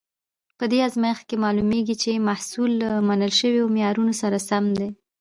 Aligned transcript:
په 0.57 0.63
دې 0.71 0.79
ازمېښت 0.87 1.23
کې 1.29 1.41
معلومیږي 1.45 1.95
چې 2.03 2.23
محصول 2.29 2.71
له 2.83 2.89
منل 3.07 3.33
شویو 3.39 3.71
معیارونو 3.75 4.13
سره 4.21 4.37
سم 4.49 4.65
دی. 4.79 4.89